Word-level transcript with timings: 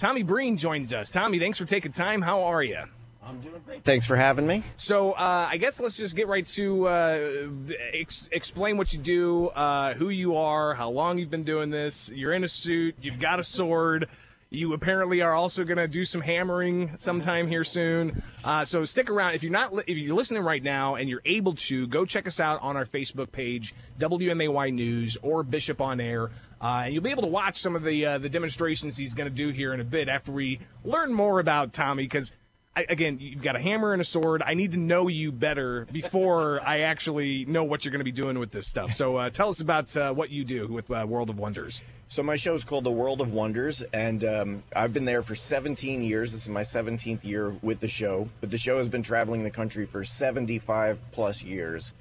Tommy 0.00 0.22
Breen 0.22 0.56
joins 0.56 0.94
us. 0.94 1.10
Tommy, 1.10 1.38
thanks 1.38 1.58
for 1.58 1.66
taking 1.66 1.92
time. 1.92 2.22
How 2.22 2.44
are 2.44 2.62
you? 2.62 2.78
I'm 3.22 3.38
doing 3.42 3.60
great. 3.66 3.84
Thanks 3.84 4.06
for 4.06 4.16
having 4.16 4.46
me. 4.46 4.64
So 4.76 5.12
uh, 5.12 5.46
I 5.50 5.58
guess 5.58 5.78
let's 5.78 5.98
just 5.98 6.16
get 6.16 6.26
right 6.26 6.46
to 6.46 6.88
uh, 6.88 7.48
ex- 7.92 8.26
explain 8.32 8.78
what 8.78 8.94
you 8.94 8.98
do, 8.98 9.48
uh, 9.48 9.92
who 9.92 10.08
you 10.08 10.38
are, 10.38 10.72
how 10.72 10.88
long 10.88 11.18
you've 11.18 11.28
been 11.28 11.44
doing 11.44 11.68
this. 11.68 12.10
You're 12.14 12.32
in 12.32 12.44
a 12.44 12.48
suit. 12.48 12.94
You've 13.02 13.18
got 13.18 13.40
a 13.40 13.44
sword. 13.44 14.08
You 14.52 14.72
apparently 14.72 15.22
are 15.22 15.32
also 15.32 15.62
going 15.62 15.78
to 15.78 15.86
do 15.86 16.04
some 16.04 16.20
hammering 16.20 16.96
sometime 16.96 17.46
here 17.46 17.62
soon. 17.62 18.20
Uh, 18.42 18.64
so 18.64 18.84
stick 18.84 19.08
around. 19.08 19.34
If 19.34 19.44
you're 19.44 19.52
not, 19.52 19.72
if 19.86 19.96
you're 19.96 20.16
listening 20.16 20.42
right 20.42 20.62
now 20.62 20.96
and 20.96 21.08
you're 21.08 21.22
able 21.24 21.54
to, 21.54 21.86
go 21.86 22.04
check 22.04 22.26
us 22.26 22.40
out 22.40 22.60
on 22.60 22.76
our 22.76 22.84
Facebook 22.84 23.30
page, 23.30 23.76
WMAY 24.00 24.74
News 24.74 25.16
or 25.22 25.44
Bishop 25.44 25.80
on 25.80 26.00
Air, 26.00 26.30
uh, 26.60 26.82
and 26.84 26.92
you'll 26.92 27.04
be 27.04 27.12
able 27.12 27.22
to 27.22 27.28
watch 27.28 27.58
some 27.58 27.76
of 27.76 27.84
the 27.84 28.04
uh, 28.04 28.18
the 28.18 28.28
demonstrations 28.28 28.96
he's 28.96 29.14
going 29.14 29.30
to 29.30 29.34
do 29.34 29.50
here 29.50 29.72
in 29.72 29.78
a 29.78 29.84
bit 29.84 30.08
after 30.08 30.32
we 30.32 30.58
learn 30.84 31.12
more 31.12 31.38
about 31.38 31.72
Tommy 31.72 32.02
because 32.02 32.32
I, 32.80 32.86
again, 32.88 33.18
you've 33.20 33.42
got 33.42 33.56
a 33.56 33.60
hammer 33.60 33.92
and 33.92 34.00
a 34.00 34.04
sword. 34.04 34.42
I 34.44 34.54
need 34.54 34.72
to 34.72 34.78
know 34.78 35.08
you 35.08 35.32
better 35.32 35.86
before 35.92 36.60
I 36.66 36.80
actually 36.80 37.44
know 37.44 37.64
what 37.64 37.84
you're 37.84 37.92
going 37.92 38.00
to 38.00 38.04
be 38.04 38.12
doing 38.12 38.38
with 38.38 38.50
this 38.50 38.66
stuff. 38.66 38.92
So 38.92 39.16
uh, 39.16 39.30
tell 39.30 39.50
us 39.50 39.60
about 39.60 39.94
uh, 39.96 40.12
what 40.12 40.30
you 40.30 40.44
do 40.44 40.66
with 40.66 40.90
uh, 40.90 41.04
World 41.06 41.30
of 41.30 41.38
Wonders. 41.38 41.82
So 42.08 42.22
my 42.22 42.36
show 42.36 42.54
is 42.54 42.64
called 42.64 42.84
The 42.84 42.90
World 42.90 43.20
of 43.20 43.32
Wonders, 43.32 43.82
and 43.92 44.24
um, 44.24 44.62
I've 44.74 44.92
been 44.92 45.04
there 45.04 45.22
for 45.22 45.34
17 45.34 46.02
years. 46.02 46.32
This 46.32 46.42
is 46.42 46.48
my 46.48 46.62
17th 46.62 47.22
year 47.22 47.54
with 47.62 47.80
the 47.80 47.88
show, 47.88 48.28
but 48.40 48.50
the 48.50 48.58
show 48.58 48.78
has 48.78 48.88
been 48.88 49.02
traveling 49.02 49.44
the 49.44 49.50
country 49.50 49.84
for 49.84 50.02
75 50.02 50.98
plus 51.12 51.44
years. 51.44 51.92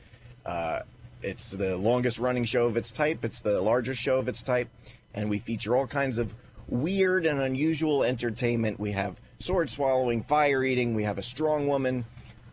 Uh, 0.46 0.82
it's 1.22 1.52
the 1.52 1.76
longest 1.78 2.20
running 2.20 2.46
show 2.46 2.66
of 2.66 2.78
its 2.78 2.92
type. 2.92 3.26
It's 3.26 3.42
the 3.42 3.62
largest 3.62 4.02
show 4.02 4.18
of 4.18 4.30
its 4.30 4.42
type, 4.42 4.70
and 5.14 5.30
we 5.30 5.40
feature 5.40 5.76
all 5.76 5.88
kinds 5.88 6.18
of 6.18 6.34
weird 6.68 7.26
and 7.26 7.42
unusual 7.42 8.04
entertainment. 8.04 8.80
We 8.80 8.94
have 8.94 9.20
sword 9.42 9.70
swallowing, 9.70 10.22
fire 10.22 10.66
eating. 10.66 10.94
We 10.94 11.04
have 11.04 11.18
a 11.18 11.22
strong 11.22 11.66
woman 11.68 12.04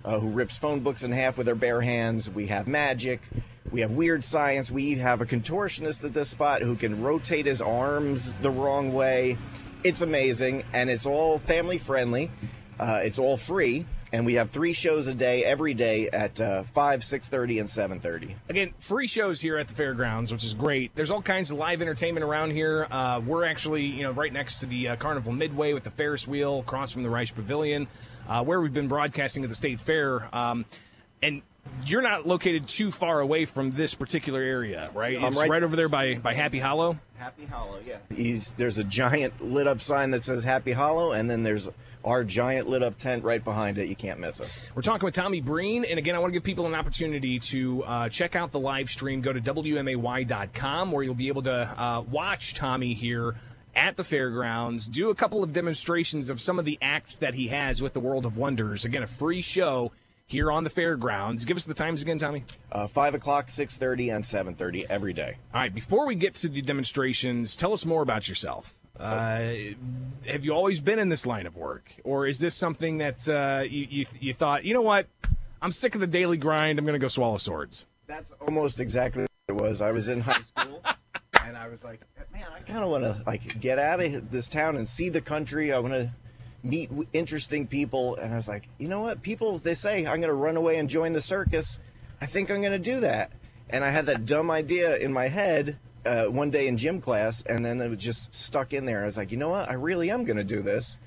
uh, 0.04 0.20
who 0.20 0.28
rips 0.28 0.56
phone 0.56 0.80
books 0.80 1.02
in 1.02 1.10
half 1.10 1.36
with 1.36 1.48
her 1.48 1.56
bare 1.56 1.80
hands. 1.80 2.30
We 2.30 2.46
have 2.46 2.68
magic. 2.68 3.22
We 3.72 3.80
have 3.80 3.90
weird 3.90 4.24
science. 4.24 4.70
We 4.70 4.94
have 4.98 5.20
a 5.20 5.26
contortionist 5.26 6.04
at 6.04 6.14
this 6.14 6.28
spot 6.28 6.62
who 6.62 6.76
can 6.76 7.02
rotate 7.02 7.44
his 7.44 7.60
arms 7.60 8.34
the 8.40 8.52
wrong 8.52 8.92
way. 8.92 9.36
It's 9.82 10.00
amazing, 10.00 10.62
and 10.72 10.88
it's 10.88 11.06
all 11.06 11.38
family 11.38 11.78
friendly. 11.78 12.30
Uh, 12.78 13.00
it's 13.02 13.18
all 13.18 13.36
free 13.36 13.84
and 14.12 14.24
we 14.24 14.34
have 14.34 14.50
three 14.50 14.72
shows 14.72 15.08
a 15.08 15.14
day 15.14 15.44
every 15.44 15.74
day 15.74 16.08
at 16.10 16.40
uh, 16.40 16.62
5 16.62 17.00
6.30 17.00 17.60
and 17.60 18.02
7.30 18.02 18.34
again 18.48 18.72
free 18.78 19.06
shows 19.06 19.40
here 19.40 19.58
at 19.58 19.68
the 19.68 19.74
fairgrounds 19.74 20.32
which 20.32 20.44
is 20.44 20.54
great. 20.54 20.94
There's 20.94 21.10
all 21.10 21.22
kinds 21.22 21.50
of 21.50 21.58
live 21.58 21.82
entertainment 21.82 22.24
around 22.24 22.50
here. 22.50 22.86
Uh, 22.90 23.20
we're 23.24 23.44
actually 23.44 23.84
you 23.84 24.02
know 24.02 24.12
right 24.12 24.32
next 24.32 24.60
to 24.60 24.66
the 24.66 24.88
uh, 24.88 24.96
carnival 24.96 25.32
midway 25.32 25.72
with 25.72 25.84
the 25.84 25.90
ferris 25.90 26.26
wheel 26.26 26.60
across 26.60 26.92
from 26.92 27.02
the 27.02 27.10
reich 27.10 27.34
pavilion 27.34 27.86
uh, 28.28 28.44
where 28.44 28.60
we've 28.60 28.74
been 28.74 28.88
broadcasting 28.88 29.42
at 29.42 29.48
the 29.48 29.54
state 29.54 29.80
fair. 29.80 30.34
Um, 30.34 30.64
and 31.22 31.42
you're 31.84 32.02
not 32.02 32.26
located 32.26 32.68
too 32.68 32.90
far 32.90 33.20
away 33.20 33.44
from 33.44 33.70
this 33.70 33.94
particular 33.94 34.40
area, 34.40 34.90
right? 34.94 35.14
It's 35.20 35.38
right, 35.38 35.48
right, 35.48 35.62
over 35.62 35.76
there 35.76 35.88
by, 35.88 36.14
by 36.14 36.34
Happy 36.34 36.58
Hollow. 36.58 36.98
Happy 37.16 37.46
Hollow, 37.46 37.78
yeah. 37.86 37.98
He's, 38.14 38.52
there's 38.52 38.78
a 38.78 38.84
giant 38.84 39.40
lit 39.40 39.66
up 39.66 39.80
sign 39.80 40.10
that 40.10 40.24
says 40.24 40.44
Happy 40.44 40.72
Hollow, 40.72 41.12
and 41.12 41.30
then 41.30 41.42
there's 41.42 41.68
our 42.04 42.22
giant 42.22 42.68
lit 42.68 42.82
up 42.82 42.96
tent 42.98 43.24
right 43.24 43.42
behind 43.42 43.78
it. 43.78 43.88
You 43.88 43.96
can't 43.96 44.20
miss 44.20 44.40
us. 44.40 44.70
We're 44.74 44.82
talking 44.82 45.04
with 45.04 45.14
Tommy 45.14 45.40
Breen, 45.40 45.84
and 45.84 45.98
again, 45.98 46.14
I 46.14 46.18
want 46.18 46.32
to 46.32 46.34
give 46.34 46.44
people 46.44 46.66
an 46.66 46.74
opportunity 46.74 47.38
to 47.40 47.82
uh, 47.84 48.08
check 48.08 48.36
out 48.36 48.52
the 48.52 48.60
live 48.60 48.88
stream. 48.88 49.20
Go 49.20 49.32
to 49.32 49.40
WMAY.com 49.40 50.92
where 50.92 51.02
you'll 51.02 51.14
be 51.14 51.28
able 51.28 51.42
to 51.42 51.52
uh, 51.52 52.02
watch 52.02 52.54
Tommy 52.54 52.94
here 52.94 53.34
at 53.76 53.96
the 53.96 54.04
fairgrounds, 54.04 54.88
do 54.88 55.10
a 55.10 55.14
couple 55.14 55.44
of 55.44 55.52
demonstrations 55.52 56.30
of 56.30 56.40
some 56.40 56.58
of 56.58 56.64
the 56.64 56.78
acts 56.80 57.18
that 57.18 57.34
he 57.34 57.48
has 57.48 57.82
with 57.82 57.92
the 57.92 58.00
World 58.00 58.24
of 58.24 58.38
Wonders. 58.38 58.86
Again, 58.86 59.02
a 59.02 59.06
free 59.06 59.42
show 59.42 59.92
here 60.26 60.50
on 60.50 60.64
the 60.64 60.70
fairgrounds. 60.70 61.44
Give 61.44 61.56
us 61.56 61.64
the 61.64 61.74
times 61.74 62.02
again, 62.02 62.18
Tommy. 62.18 62.44
Uh, 62.70 62.86
Five 62.86 63.14
o'clock, 63.14 63.48
six 63.48 63.78
thirty, 63.78 64.10
and 64.10 64.26
seven 64.26 64.54
thirty 64.54 64.84
every 64.90 65.12
day. 65.12 65.36
All 65.54 65.60
right. 65.60 65.74
Before 65.74 66.06
we 66.06 66.14
get 66.14 66.34
to 66.36 66.48
the 66.48 66.60
demonstrations, 66.60 67.56
tell 67.56 67.72
us 67.72 67.86
more 67.86 68.02
about 68.02 68.28
yourself. 68.28 68.76
Uh, 68.98 69.52
have 70.26 70.42
you 70.42 70.52
always 70.52 70.80
been 70.80 70.98
in 70.98 71.10
this 71.10 71.26
line 71.26 71.46
of 71.46 71.54
work, 71.54 71.92
or 72.02 72.26
is 72.26 72.38
this 72.38 72.54
something 72.54 72.98
that 72.98 73.28
uh, 73.28 73.62
you, 73.62 73.86
you, 73.90 74.06
you 74.18 74.32
thought, 74.32 74.64
you 74.64 74.72
know 74.72 74.80
what, 74.80 75.06
I'm 75.60 75.70
sick 75.70 75.94
of 75.94 76.00
the 76.00 76.06
daily 76.06 76.38
grind. 76.38 76.78
I'm 76.78 76.86
going 76.86 76.94
to 76.94 76.98
go 76.98 77.08
swallow 77.08 77.36
swords. 77.36 77.86
That's 78.06 78.32
almost 78.40 78.80
exactly 78.80 79.22
what 79.22 79.30
it 79.58 79.60
was. 79.60 79.82
I 79.82 79.92
was 79.92 80.08
in 80.08 80.20
high 80.22 80.40
school, 80.40 80.82
and 81.44 81.58
I 81.58 81.68
was 81.68 81.84
like, 81.84 82.00
man, 82.32 82.46
I 82.54 82.60
kind 82.60 82.82
of 82.82 82.88
want 82.88 83.04
to 83.04 83.22
like 83.26 83.60
get 83.60 83.78
out 83.78 84.00
of 84.00 84.30
this 84.30 84.48
town 84.48 84.78
and 84.78 84.88
see 84.88 85.10
the 85.10 85.20
country. 85.20 85.74
I 85.74 85.78
want 85.78 85.92
to 85.92 86.10
meet 86.66 86.90
interesting 87.12 87.66
people, 87.66 88.16
and 88.16 88.32
I 88.32 88.36
was 88.36 88.48
like, 88.48 88.64
you 88.78 88.88
know 88.88 89.00
what, 89.00 89.22
people 89.22 89.58
they 89.58 89.74
say 89.74 89.98
I'm 89.98 90.20
going 90.20 90.22
to 90.22 90.32
run 90.34 90.56
away 90.56 90.78
and 90.78 90.88
join 90.88 91.12
the 91.12 91.20
circus. 91.20 91.80
I 92.20 92.26
think 92.26 92.50
I'm 92.50 92.60
going 92.60 92.72
to 92.72 92.78
do 92.78 93.00
that. 93.00 93.32
And 93.68 93.84
I 93.84 93.90
had 93.90 94.06
that 94.06 94.26
dumb 94.26 94.50
idea 94.50 94.96
in 94.96 95.12
my 95.12 95.28
head 95.28 95.76
uh, 96.06 96.26
one 96.26 96.50
day 96.50 96.68
in 96.68 96.76
gym 96.78 97.00
class, 97.00 97.42
and 97.42 97.64
then 97.64 97.80
it 97.80 97.88
was 97.88 97.98
just 97.98 98.32
stuck 98.32 98.72
in 98.72 98.84
there. 98.84 99.02
I 99.02 99.06
was 99.06 99.16
like, 99.16 99.32
you 99.32 99.36
know 99.36 99.48
what? 99.48 99.68
I 99.68 99.74
really 99.74 100.10
am 100.10 100.24
going 100.24 100.36
to 100.36 100.44
do 100.44 100.62
this. 100.62 100.98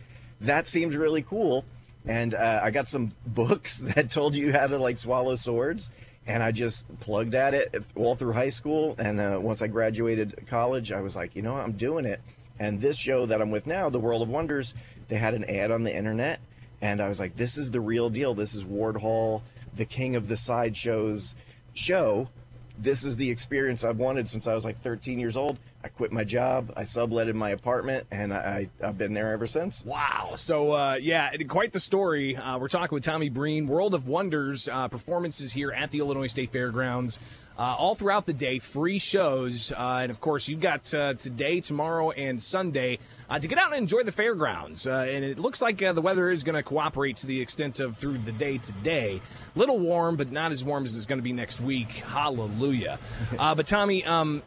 That 0.42 0.68
seems 0.68 0.96
really 0.96 1.22
cool. 1.22 1.66
And 2.06 2.34
uh, 2.34 2.62
I 2.64 2.72
got 2.72 2.90
some 2.90 3.14
books 3.26 3.80
that 3.96 4.12
told 4.12 4.36
you 4.36 4.52
how 4.52 4.68
to 4.68 4.78
like 4.78 4.98
swallow 4.98 5.36
swords, 5.36 5.90
and 6.28 6.44
I 6.44 6.52
just 6.52 6.86
plugged 7.00 7.34
at 7.34 7.54
it 7.54 7.74
all 7.96 8.16
through 8.16 8.34
high 8.34 8.50
school. 8.50 8.96
And 8.98 9.20
uh, 9.20 9.40
once 9.42 9.62
I 9.62 9.68
graduated 9.68 10.48
college, 10.48 10.92
I 10.92 11.02
was 11.02 11.16
like, 11.16 11.36
you 11.36 11.42
know 11.42 11.54
what? 11.54 11.64
I'm 11.64 11.74
doing 11.74 12.06
it. 12.06 12.22
And 12.60 12.82
this 12.82 12.98
show 12.98 13.26
that 13.26 13.42
I'm 13.42 13.52
with 13.52 13.68
now, 13.68 13.90
The 13.90 14.00
World 14.00 14.22
of 14.22 14.28
Wonders, 14.28 14.74
they 15.10 15.18
had 15.18 15.34
an 15.34 15.44
ad 15.46 15.72
on 15.72 15.84
the 15.84 15.96
internet, 15.96 16.40
and 16.82 17.02
I 17.02 17.10
was 17.10 17.20
like, 17.20 17.36
this 17.36 17.58
is 17.58 17.72
the 17.72 17.82
real 17.82 18.10
deal. 18.10 18.34
This 18.34 18.56
is 18.56 18.64
Ward 18.64 18.98
Hall, 18.98 19.44
the 19.76 19.86
king 19.86 20.16
of 20.16 20.28
the 20.28 20.38
sideshows 20.38 21.36
show 21.74 22.30
this 22.80 23.04
is 23.04 23.18
the 23.18 23.30
experience 23.30 23.84
I've 23.84 23.98
wanted 23.98 24.30
since 24.30 24.48
I 24.48 24.56
was 24.56 24.66
like 24.66 24.78
13 24.78 25.20
years 25.20 25.36
old. 25.36 25.60
I 25.82 25.88
quit 25.88 26.12
my 26.12 26.26
job, 26.26 26.74
I 26.76 26.84
subletted 26.84 27.36
my 27.36 27.52
apartment, 27.52 28.06
and 28.12 28.34
I, 28.34 28.70
have 28.82 28.98
been 28.98 29.14
there 29.14 29.32
ever 29.32 29.48
since. 29.48 29.86
Wow. 29.86 30.34
So, 30.36 30.74
uh, 30.74 30.98
yeah, 31.00 31.32
quite 31.48 31.72
the 31.72 31.80
story. 31.80 32.36
Uh, 32.36 32.58
we're 32.58 32.68
talking 32.68 32.94
with 32.94 33.04
Tommy 33.06 33.30
Breen, 33.30 33.66
World 33.66 33.94
of 33.94 34.06
Wonders 34.06 34.68
uh, 34.68 34.90
performances 34.90 35.54
here 35.54 35.72
at 35.72 35.92
the 35.92 36.00
Illinois 36.00 36.28
State 36.28 36.52
Fairgrounds. 36.52 37.20
Uh, 37.58 37.76
all 37.78 37.94
throughout 37.94 38.26
the 38.26 38.34
day, 38.34 38.60
free 38.60 39.00
shows. 39.00 39.72
Uh, 39.72 40.00
and 40.02 40.12
of 40.12 40.20
course, 40.22 40.48
you've 40.48 40.62
got 40.62 40.94
uh, 40.94 41.14
today, 41.14 41.60
tomorrow, 41.60 42.12
and 42.12 42.42
Sunday 42.42 43.00
to 43.40 43.48
get 43.48 43.58
out 43.58 43.68
and 43.68 43.76
enjoy 43.76 44.02
the 44.04 44.14
fairgrounds. 44.14 44.88
and 44.88 45.26
it 45.26 45.40
looks 45.40 45.62
like 45.62 45.78
the 45.78 46.02
weather 46.02 46.30
is 46.30 46.44
going 46.44 46.56
to 46.56 46.64
cooperate 46.64 47.18
to 47.18 47.28
the 47.28 47.40
extent 47.40 47.80
of 47.80 47.98
through 47.98 48.18
the 48.20 48.32
day 48.32 48.58
today. 48.58 49.22
Little 49.56 49.78
warm, 49.78 50.16
but 50.16 50.32
not 50.32 50.52
as 50.54 50.64
warm 50.64 50.86
as 50.86 50.96
it's 50.96 51.06
going 51.06 51.20
to 51.20 51.24
be 51.24 51.34
next 51.34 51.60
week. 51.60 51.92
Hallelujah. 51.92 52.98
but, 53.38 53.68
Tommy, 53.68 54.06
um, 54.06 54.42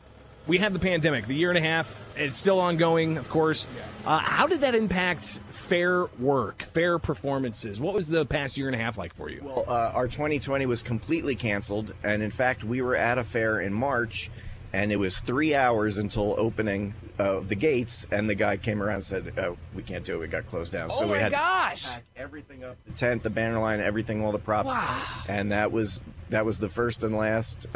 we 0.47 0.59
have 0.59 0.73
the 0.73 0.79
pandemic, 0.79 1.27
the 1.27 1.35
year 1.35 1.51
and 1.51 1.59
a 1.59 1.63
half. 1.63 2.03
It's 2.17 2.37
still 2.37 2.61
ongoing, 2.61 3.17
of 3.17 3.29
course. 3.29 3.67
Uh, 4.05 4.19
how 4.19 4.47
did 4.47 4.63
that 4.63 4.75
impact 4.75 5.41
fair 5.49 6.07
work, 6.19 6.63
fair 6.63 6.99
performances? 6.99 7.81
What 7.81 7.95
was 7.95 8.09
the 8.09 8.27
past 8.27 8.59
year 8.59 8.67
and 8.67 8.75
a 8.75 8.79
half 8.79 8.99
like 8.99 9.15
for 9.15 9.31
you? 9.31 9.41
Well, 9.43 9.65
uh, 9.69 9.93
our 9.95 10.09
2020 10.09 10.67
was 10.67 10.83
completely 10.83 11.37
canceled, 11.37 11.95
and 12.03 12.23
in 12.23 12.31
fact, 12.31 12.65
we 12.65 12.83
were 12.83 12.97
at 12.97 13.19
a 13.19 13.25
fair 13.25 13.61
in 13.61 13.73
March, 13.73 14.31
and 14.73 14.91
it 14.91 14.97
was 14.97 15.19
three 15.19 15.55
hours 15.55 15.99
until 15.99 16.35
opening 16.39 16.95
of 17.19 17.49
the 17.49 17.55
gates, 17.55 18.07
and 18.11 18.29
the 18.29 18.35
guy 18.35 18.57
came 18.57 18.83
around 18.83 18.97
and 18.97 19.05
said, 19.05 19.33
oh, 19.39 19.57
"We 19.75 19.83
can't 19.83 20.05
do 20.05 20.17
it. 20.17 20.21
We 20.21 20.27
got 20.27 20.47
closed 20.47 20.73
down." 20.73 20.91
Oh 20.93 21.01
so 21.01 21.07
we 21.07 21.19
had 21.19 21.33
gosh. 21.33 21.85
to 21.85 21.91
pack 21.91 22.05
everything 22.17 22.65
up: 22.65 22.77
the 22.87 22.93
tent, 22.93 23.23
the 23.23 23.31
banner 23.31 23.61
line, 23.61 23.81
everything, 23.81 24.25
all 24.25 24.33
the 24.33 24.39
props, 24.39 24.71
wow. 24.71 25.23
and 25.29 25.53
that 25.53 25.71
was 25.71 26.03
that 26.31 26.45
was 26.45 26.59
the 26.59 26.69
first 26.69 27.05
and 27.05 27.17
last. 27.17 27.67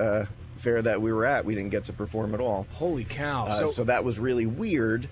Fair 0.57 0.83
that 0.83 1.01
we 1.01 1.13
were 1.13 1.25
at, 1.25 1.45
we 1.45 1.55
didn't 1.55 1.71
get 1.71 1.85
to 1.85 1.93
perform 1.93 2.35
at 2.35 2.41
all. 2.41 2.67
Holy 2.73 3.05
cow! 3.05 3.47
Uh, 3.47 3.51
so, 3.51 3.69
so 3.69 3.85
that 3.85 4.05
was 4.05 4.19
really 4.19 4.47
weird. 4.47 5.09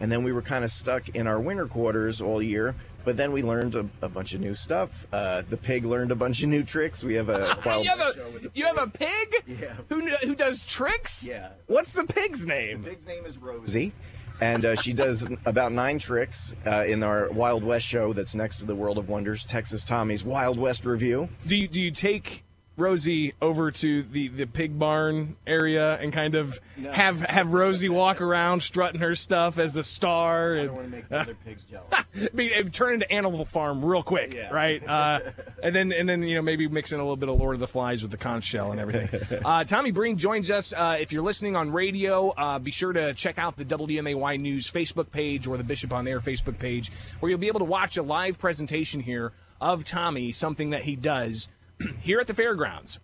And 0.00 0.10
then 0.10 0.24
we 0.24 0.32
were 0.32 0.42
kind 0.42 0.64
of 0.64 0.72
stuck 0.72 1.08
in 1.10 1.28
our 1.28 1.38
winter 1.38 1.66
quarters 1.66 2.20
all 2.20 2.42
year. 2.42 2.74
But 3.04 3.16
then 3.16 3.32
we 3.32 3.42
learned 3.42 3.74
a, 3.74 3.88
a 4.02 4.08
bunch 4.08 4.34
of 4.34 4.40
new 4.40 4.54
stuff. 4.54 5.06
Uh, 5.12 5.42
the 5.48 5.56
pig 5.56 5.84
learned 5.84 6.10
a 6.10 6.16
bunch 6.16 6.42
of 6.42 6.48
new 6.48 6.62
tricks. 6.62 7.02
We 7.02 7.14
have 7.14 7.28
a 7.28 7.58
wild 7.64 7.84
you 7.84 7.90
have 7.90 8.00
a 8.00 8.50
you 8.54 8.66
have 8.66 8.78
a 8.78 8.88
pig 8.88 9.44
yeah. 9.46 9.74
who 9.88 10.06
who 10.08 10.34
does 10.34 10.62
tricks. 10.62 11.24
Yeah. 11.24 11.50
What's 11.66 11.92
the 11.92 12.04
pig's 12.04 12.44
name? 12.44 12.82
The 12.82 12.90
pig's 12.90 13.06
name 13.06 13.24
is 13.24 13.38
Rosie 13.38 13.92
and 14.40 14.64
uh, 14.64 14.76
she 14.76 14.92
does 14.92 15.26
about 15.46 15.72
nine 15.72 15.98
tricks 15.98 16.54
uh, 16.66 16.84
in 16.86 17.02
our 17.02 17.30
Wild 17.30 17.64
West 17.64 17.86
show 17.86 18.12
that's 18.12 18.34
next 18.34 18.58
to 18.58 18.66
the 18.66 18.74
World 18.74 18.98
of 18.98 19.08
Wonders, 19.08 19.44
Texas 19.44 19.84
Tommy's 19.84 20.24
Wild 20.24 20.58
West 20.58 20.84
Review. 20.84 21.28
Do 21.46 21.56
you 21.56 21.68
do 21.68 21.80
you 21.80 21.90
take 21.90 22.44
Rosie 22.78 23.34
over 23.42 23.70
to 23.70 24.02
the, 24.04 24.28
the 24.28 24.46
pig 24.46 24.78
barn 24.78 25.36
area 25.46 25.96
and 25.96 26.12
kind 26.12 26.34
of 26.34 26.60
have 26.92 27.20
have 27.20 27.52
Rosie 27.52 27.88
walk 27.88 28.20
around 28.20 28.62
strutting 28.62 29.00
her 29.00 29.14
stuff 29.16 29.58
as 29.58 29.76
a 29.76 29.82
star 29.84 30.54
I 30.54 30.58
and 30.60 30.72
want 30.72 30.84
to 30.84 30.90
make 30.92 31.04
other 31.12 31.34
pigs 31.44 31.64
jealous. 31.64 32.28
be, 32.34 32.48
turn 32.70 32.94
into 32.94 33.10
Animal 33.12 33.44
Farm 33.44 33.84
real 33.84 34.02
quick, 34.02 34.32
Yeah. 34.32 34.50
right? 34.50 34.86
Uh, 34.86 35.20
and 35.62 35.74
then 35.74 35.92
and 35.92 36.08
then 36.08 36.22
you 36.22 36.36
know 36.36 36.42
maybe 36.42 36.68
mix 36.68 36.92
in 36.92 37.00
a 37.00 37.02
little 37.02 37.16
bit 37.16 37.28
of 37.28 37.38
Lord 37.38 37.54
of 37.54 37.60
the 37.60 37.66
Flies 37.68 38.02
with 38.02 38.10
the 38.10 38.16
conch 38.16 38.44
shell 38.44 38.70
and 38.72 38.80
everything. 38.80 39.40
Uh, 39.44 39.64
Tommy 39.64 39.90
Breen 39.90 40.16
joins 40.16 40.50
us. 40.50 40.72
Uh, 40.72 40.96
if 41.00 41.12
you're 41.12 41.22
listening 41.22 41.56
on 41.56 41.72
radio, 41.72 42.30
uh, 42.30 42.58
be 42.58 42.70
sure 42.70 42.92
to 42.92 43.12
check 43.14 43.38
out 43.38 43.56
the 43.56 43.64
WMAY 43.64 44.38
News 44.40 44.70
Facebook 44.70 45.10
page 45.10 45.46
or 45.46 45.56
the 45.56 45.64
Bishop 45.64 45.92
on 45.92 46.06
Air 46.06 46.20
Facebook 46.20 46.58
page, 46.58 46.90
where 47.20 47.30
you'll 47.30 47.38
be 47.38 47.48
able 47.48 47.60
to 47.60 47.64
watch 47.64 47.96
a 47.96 48.02
live 48.02 48.38
presentation 48.38 49.00
here 49.00 49.32
of 49.60 49.82
Tommy, 49.84 50.30
something 50.30 50.70
that 50.70 50.82
he 50.82 50.94
does 50.94 51.48
here 52.00 52.20
at 52.20 52.26
the 52.26 52.34
fairgrounds. 52.34 53.00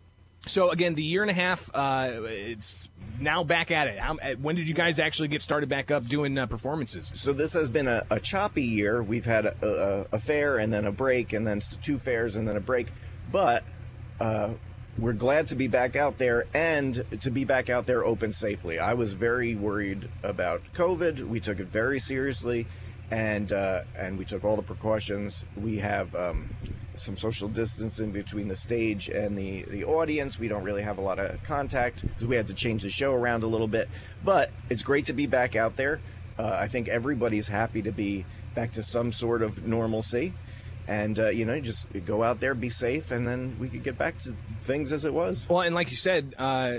So 0.47 0.71
again, 0.71 0.95
the 0.95 1.03
year 1.03 1.23
and 1.23 1.31
a 1.31 1.35
half, 1.35 1.71
uh, 1.73 2.21
it's 2.25 2.89
now 3.19 3.45
back 3.45 3.71
at 3.71 3.89
it. 3.89 3.99
How, 3.99 4.17
uh, 4.17 4.35
when 4.35 4.57
did 4.57 4.69
you 4.69 4.75
guys 4.75 4.99
actually 4.99 5.29
get 5.29 5.41
started 5.41 5.69
back 5.69 5.91
up 5.91 6.07
doing 6.07 6.37
uh, 6.37 6.47
performances? 6.47 7.13
So 7.15 7.33
this 7.33 7.55
has 7.55 7.71
been 7.71 7.89
a, 7.89 8.05
a 8.11 8.21
choppy 8.21 8.63
year. 8.63 9.03
We've 9.03 9.25
had 9.25 9.47
a, 9.47 9.55
a, 9.63 10.17
a 10.17 10.19
fair 10.19 10.59
and 10.59 10.73
then 10.73 10.85
a 10.85 10.93
break, 10.93 11.33
and 11.33 11.47
then 11.47 11.61
two 11.61 11.99
fairs 11.99 12.37
and 12.37 12.47
then 12.47 12.57
a 12.57 12.61
break. 12.61 12.89
But 13.33 13.65
uh, 14.21 14.55
we're 14.99 15.13
glad 15.13 15.49
to 15.49 15.57
be 15.57 15.67
back 15.67 15.97
out 15.97 16.19
there 16.19 16.47
and 16.55 17.05
to 17.21 17.31
be 17.31 17.45
back 17.45 17.71
out 17.71 17.87
there 17.87 18.05
open 18.05 18.33
safely. 18.33 18.79
I 18.79 18.95
was 18.95 19.15
very 19.15 19.55
worried 19.55 20.09
about 20.23 20.63
COVID. 20.75 21.27
We 21.27 21.41
took 21.41 21.59
it 21.59 21.67
very 21.67 21.99
seriously, 21.99 22.67
and 23.11 23.53
uh, 23.53 23.83
and 23.97 24.19
we 24.19 24.25
took 24.25 24.45
all 24.45 24.57
the 24.57 24.63
precautions. 24.63 25.45
We 25.57 25.79
have. 25.79 26.15
Um, 26.15 26.51
some 26.97 27.17
social 27.17 27.49
distancing 27.49 28.13
between 28.13 28.49
the 28.49 28.57
stage 28.57 29.09
and 29.09 29.37
the, 29.37 29.65
the 29.65 29.85
audience. 29.85 30.39
We 30.39 30.49
don't 30.49 30.63
really 30.63 30.83
have 30.83 30.99
a 30.99 31.01
lot 31.01 31.19
of 31.19 31.43
contact 31.43 32.03
because 32.03 32.27
we 32.27 32.37
had 32.37 32.47
to 32.49 32.55
change 32.55 32.83
the 32.83 32.91
show 32.91 33.13
around 33.13 33.43
a 33.43 33.47
little 33.47 33.69
bit. 33.69 33.89
But 34.25 34.51
it's 34.71 34.83
great 34.83 35.07
to 35.07 35.13
be 35.13 35.27
back 35.27 35.57
out 35.57 35.77
there. 35.77 36.01
Uh, 36.39 36.57
I 36.61 36.69
think 36.69 36.89
everybody's 36.89 37.49
happy 37.49 37.83
to 37.83 37.93
be 37.93 38.25
back 38.55 38.73
to 38.73 38.83
some 38.83 39.13
sort 39.13 39.43
of 39.43 39.67
normalcy. 39.67 40.35
And, 40.87 41.19
uh, 41.19 41.29
you 41.29 41.45
know, 41.47 41.59
just 41.61 41.89
go 42.05 42.23
out 42.23 42.41
there, 42.41 42.55
be 42.55 42.69
safe, 42.69 43.11
and 43.11 43.27
then 43.27 43.57
we 43.59 43.69
could 43.69 43.83
get 43.83 43.97
back 43.97 44.19
to 44.21 44.35
things 44.63 44.93
as 44.93 45.05
it 45.05 45.15
was. 45.15 45.47
Well, 45.49 45.63
and 45.63 45.75
like 45.75 45.91
you 45.91 45.97
said, 45.97 46.35
uh, 46.37 46.79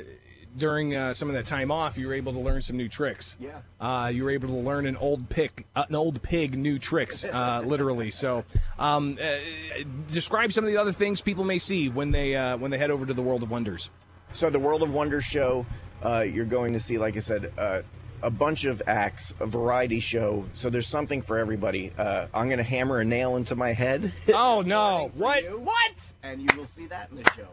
during 0.57 0.95
uh, 0.95 1.13
some 1.13 1.27
of 1.27 1.35
that 1.35 1.45
time 1.45 1.71
off, 1.71 1.97
you 1.97 2.07
were 2.07 2.13
able 2.13 2.33
to 2.33 2.39
learn 2.39 2.61
some 2.61 2.77
new 2.77 2.87
tricks. 2.87 3.37
Yeah. 3.39 3.59
Uh, 3.79 4.11
you 4.13 4.23
were 4.23 4.31
able 4.31 4.47
to 4.49 4.53
learn 4.55 4.85
an 4.85 4.97
old 4.97 5.29
pig, 5.29 5.65
uh, 5.75 5.85
an 5.87 5.95
old 5.95 6.21
pig, 6.21 6.57
new 6.57 6.79
tricks, 6.79 7.25
uh, 7.25 7.61
literally. 7.65 8.11
So, 8.11 8.45
um, 8.79 9.17
uh, 9.21 9.37
describe 10.11 10.51
some 10.51 10.63
of 10.63 10.69
the 10.69 10.77
other 10.77 10.91
things 10.91 11.21
people 11.21 11.43
may 11.43 11.59
see 11.59 11.89
when 11.89 12.11
they 12.11 12.35
uh, 12.35 12.57
when 12.57 12.71
they 12.71 12.77
head 12.77 12.91
over 12.91 13.05
to 13.05 13.13
the 13.13 13.21
World 13.21 13.43
of 13.43 13.51
Wonders. 13.51 13.89
So 14.31 14.49
the 14.49 14.59
World 14.59 14.83
of 14.83 14.93
Wonders 14.93 15.23
show, 15.23 15.65
uh, 16.03 16.25
you're 16.27 16.45
going 16.45 16.73
to 16.73 16.79
see, 16.79 16.97
like 16.97 17.15
I 17.15 17.19
said, 17.19 17.53
uh, 17.57 17.81
a 18.21 18.29
bunch 18.29 18.65
of 18.65 18.81
acts, 18.87 19.33
a 19.39 19.45
variety 19.45 19.99
show. 19.99 20.45
So 20.53 20.69
there's 20.69 20.87
something 20.87 21.21
for 21.21 21.37
everybody. 21.37 21.91
Uh, 21.97 22.27
I'm 22.33 22.47
going 22.47 22.57
to 22.57 22.63
hammer 22.63 22.99
a 22.99 23.05
nail 23.05 23.35
into 23.35 23.55
my 23.55 23.71
head. 23.71 24.11
Oh 24.33 24.61
no! 24.61 25.11
What? 25.13 25.43
you, 25.43 25.59
What? 25.59 26.13
And 26.23 26.41
you 26.41 26.47
will 26.57 26.65
see 26.65 26.87
that 26.87 27.09
in 27.11 27.17
the 27.21 27.31
show. 27.31 27.47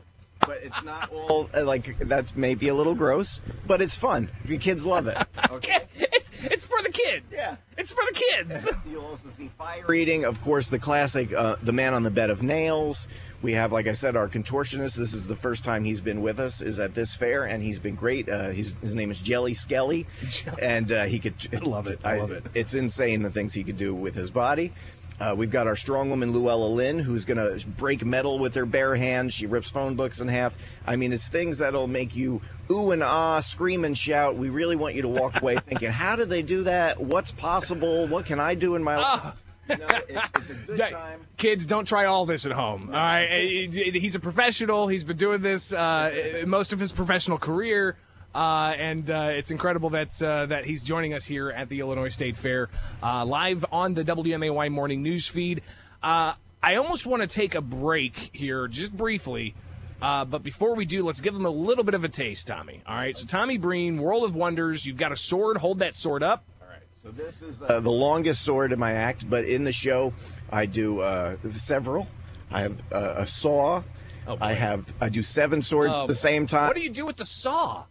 But 0.46 0.62
it's 0.62 0.82
not 0.82 1.10
all 1.12 1.48
uh, 1.54 1.64
like 1.64 1.98
that's 2.00 2.36
maybe 2.36 2.68
a 2.68 2.74
little 2.74 2.94
gross, 2.94 3.40
but 3.66 3.80
it's 3.80 3.94
fun. 3.96 4.28
The 4.44 4.58
kids 4.58 4.86
love 4.86 5.06
it. 5.06 5.16
Okay. 5.50 5.80
It's 5.94 6.30
it's 6.44 6.66
for 6.66 6.82
the 6.82 6.90
kids. 6.90 7.34
Yeah. 7.36 7.56
It's 7.76 7.92
for 7.92 8.02
the 8.08 8.14
kids. 8.14 8.68
You'll 8.90 9.04
also 9.04 9.28
see 9.28 9.50
fire 9.58 9.92
eating, 9.92 10.24
of 10.24 10.40
course, 10.40 10.68
the 10.68 10.78
classic 10.78 11.32
uh, 11.32 11.56
"The 11.62 11.72
Man 11.72 11.94
on 11.94 12.02
the 12.04 12.10
Bed 12.10 12.30
of 12.30 12.42
Nails." 12.42 13.06
We 13.42 13.52
have, 13.54 13.72
like 13.72 13.88
I 13.88 13.92
said, 13.92 14.16
our 14.16 14.28
contortionist. 14.28 14.96
This 14.96 15.14
is 15.14 15.26
the 15.26 15.36
first 15.36 15.64
time 15.64 15.84
he's 15.84 16.00
been 16.00 16.22
with 16.22 16.38
us. 16.38 16.62
Is 16.62 16.78
at 16.80 16.94
this 16.94 17.14
fair, 17.14 17.44
and 17.44 17.62
he's 17.62 17.78
been 17.78 17.96
great. 17.96 18.28
Uh, 18.28 18.50
he's, 18.50 18.74
his 18.80 18.94
name 18.94 19.10
is 19.10 19.20
Jelly 19.20 19.52
Skelly, 19.52 20.06
and 20.62 20.90
uh, 20.92 21.04
he 21.04 21.18
could. 21.18 21.34
I 21.52 21.56
love 21.58 21.86
it. 21.88 21.98
I 22.04 22.18
love 22.18 22.30
it. 22.30 22.44
It's 22.54 22.74
insane 22.74 23.22
the 23.22 23.30
things 23.30 23.52
he 23.52 23.64
could 23.64 23.76
do 23.76 23.94
with 23.94 24.14
his 24.14 24.30
body. 24.30 24.72
Uh, 25.20 25.34
we've 25.36 25.50
got 25.50 25.66
our 25.66 25.76
strong 25.76 26.10
woman 26.10 26.32
Luella 26.32 26.66
Lynn, 26.66 26.98
who's 26.98 27.24
going 27.24 27.36
to 27.36 27.66
break 27.68 28.04
metal 28.04 28.38
with 28.38 28.54
her 28.54 28.66
bare 28.66 28.96
hands. 28.96 29.34
She 29.34 29.46
rips 29.46 29.70
phone 29.70 29.94
books 29.94 30.20
in 30.20 30.28
half. 30.28 30.56
I 30.86 30.96
mean, 30.96 31.12
it's 31.12 31.28
things 31.28 31.58
that'll 31.58 31.86
make 31.86 32.16
you 32.16 32.40
ooh 32.70 32.90
and 32.90 33.02
ah, 33.02 33.40
scream 33.40 33.84
and 33.84 33.96
shout. 33.96 34.36
We 34.36 34.48
really 34.48 34.76
want 34.76 34.94
you 34.94 35.02
to 35.02 35.08
walk 35.08 35.40
away 35.40 35.56
thinking, 35.66 35.90
how 35.90 36.16
did 36.16 36.28
they 36.28 36.42
do 36.42 36.64
that? 36.64 37.00
What's 37.00 37.32
possible? 37.32 38.06
What 38.06 38.26
can 38.26 38.40
I 38.40 38.54
do 38.54 38.74
in 38.74 38.82
my 38.82 38.96
life? 38.96 39.42
You 39.68 39.78
know, 39.78 39.86
it's, 40.08 40.50
it's 40.50 40.50
a 40.50 40.66
good 40.66 40.78
time. 40.90 41.20
Kids, 41.36 41.66
don't 41.66 41.86
try 41.86 42.06
all 42.06 42.26
this 42.26 42.46
at 42.46 42.52
home. 42.52 42.88
All 42.88 42.94
right, 42.94 43.28
he's 43.72 44.14
a 44.14 44.20
professional. 44.20 44.88
He's 44.88 45.04
been 45.04 45.16
doing 45.16 45.40
this 45.40 45.72
uh, 45.72 46.42
most 46.46 46.72
of 46.72 46.80
his 46.80 46.90
professional 46.92 47.38
career, 47.38 47.96
uh, 48.34 48.74
and 48.78 49.10
uh, 49.10 49.28
it's 49.30 49.50
incredible 49.50 49.90
that 49.90 50.20
uh, 50.22 50.46
that 50.46 50.64
he's 50.64 50.82
joining 50.82 51.14
us 51.14 51.24
here 51.24 51.50
at 51.50 51.68
the 51.68 51.80
Illinois 51.80 52.08
State 52.08 52.36
Fair, 52.36 52.68
uh, 53.02 53.24
live 53.24 53.64
on 53.72 53.94
the 53.94 54.04
WMAY 54.04 54.70
morning 54.70 55.02
news 55.02 55.26
feed. 55.26 55.62
Uh, 56.02 56.34
I 56.62 56.76
almost 56.76 57.06
want 57.06 57.22
to 57.22 57.26
take 57.26 57.54
a 57.54 57.60
break 57.60 58.30
here, 58.32 58.68
just 58.68 58.96
briefly. 58.96 59.54
Uh, 60.00 60.24
but 60.24 60.42
before 60.42 60.74
we 60.74 60.84
do, 60.84 61.04
let's 61.04 61.20
give 61.20 61.32
them 61.34 61.46
a 61.46 61.50
little 61.50 61.84
bit 61.84 61.94
of 61.94 62.02
a 62.02 62.08
taste, 62.08 62.48
Tommy. 62.48 62.82
All 62.86 62.96
right, 62.96 63.16
so 63.16 63.24
Tommy 63.24 63.56
Breen, 63.56 63.98
World 63.98 64.24
of 64.24 64.34
Wonders. 64.34 64.84
You've 64.84 64.96
got 64.96 65.12
a 65.12 65.16
sword. 65.16 65.58
Hold 65.58 65.78
that 65.78 65.94
sword 65.94 66.24
up. 66.24 66.42
All 66.60 66.68
right. 66.68 66.80
So 66.96 67.10
this 67.10 67.40
is 67.42 67.62
uh, 67.62 67.78
the 67.78 67.90
longest 67.90 68.42
sword 68.42 68.72
in 68.72 68.80
my 68.80 68.92
act, 68.92 69.30
but 69.30 69.44
in 69.44 69.62
the 69.62 69.70
show, 69.72 70.12
I 70.50 70.66
do 70.66 71.00
uh, 71.00 71.36
several. 71.52 72.08
I 72.50 72.62
have 72.62 72.82
uh, 72.92 73.14
a 73.18 73.26
saw. 73.26 73.82
Oh, 74.26 74.36
boy. 74.36 74.44
I 74.44 74.52
have 74.54 74.92
I 75.00 75.08
do 75.08 75.22
seven 75.22 75.62
swords 75.62 75.92
Oh, 75.94 76.02
at 76.02 76.08
the 76.08 76.14
same 76.14 76.46
time. 76.46 76.68
What 76.68 76.76
do 76.76 76.82
you 76.82 76.90
do 76.90 77.06
with 77.06 77.16
the 77.16 77.24
saw? 77.24 77.84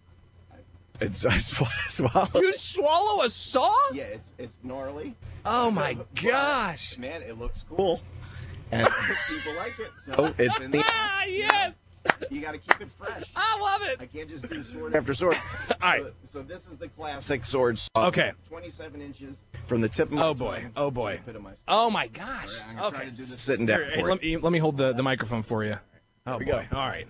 It's 1.01 1.25
I 1.25 1.37
sw- 1.37 1.63
swallow. 1.87 2.29
You 2.35 2.53
swallow 2.53 3.23
a 3.23 3.29
saw? 3.29 3.73
Yeah, 3.91 4.03
it's 4.03 4.33
it's 4.37 4.57
gnarly. 4.63 5.15
Oh 5.45 5.71
my 5.71 5.95
But, 5.95 6.13
gosh. 6.15 6.97
man, 6.97 7.23
it 7.23 7.37
looks 7.39 7.63
cool, 7.67 8.01
and 8.71 8.87
people 9.27 9.55
like 9.55 9.77
it. 9.79 9.89
So 10.03 10.33
it's 10.37 10.59
in 10.59 10.71
the 10.71 10.83
Ah, 10.85 11.23
yes. 11.25 11.73
you 12.29 12.41
got 12.41 12.51
to 12.53 12.57
keep 12.59 12.79
it 12.81 12.89
fresh. 12.91 13.23
I 13.35 13.59
love 13.59 13.81
it. 13.83 13.97
I 13.99 14.05
can't 14.05 14.29
just 14.29 14.47
do 14.49 14.61
sword 14.63 14.95
after 14.95 15.13
sword. 15.13 15.35
So, 15.35 15.75
All 15.83 15.89
right. 15.91 16.03
so 16.23 16.41
this 16.43 16.67
is 16.67 16.77
the 16.77 16.87
classic 16.89 17.43
sword 17.45 17.77
saw. 17.79 18.07
Okay. 18.07 18.31
27 18.47 19.01
inches 19.01 19.37
from 19.65 19.81
the 19.81 19.89
tip 19.89 20.07
of 20.07 20.13
my 20.13 20.25
Oh 20.25 20.33
boy. 20.35 20.65
Oh 20.75 20.91
boy. 20.91 21.17
the 21.17 21.23
pit 21.23 21.35
of 21.35 21.41
my. 21.43 21.53
Oh 21.67 21.89
my 21.89 22.07
gosh. 22.07 22.59
I'm 22.69 22.75
gonna 22.75 22.89
try 22.91 22.99
Okay. 23.01 23.09
to 23.09 23.15
do 23.15 23.25
this 23.25 23.41
sitting 23.41 23.65
down 23.65 23.79
Here, 23.81 23.89
hey, 23.89 24.01
for 24.01 24.07
let 24.09 24.23
you. 24.23 24.37
me 24.37 24.43
let 24.43 24.51
me 24.53 24.59
hold 24.59 24.77
the, 24.77 24.93
the 24.93 25.03
microphone 25.03 25.41
for 25.43 25.63
you. 25.63 25.77
Oh 26.27 26.37
we 26.37 26.45
boy. 26.45 26.67
go. 26.71 26.77
All 26.77 26.87
right. 26.87 27.07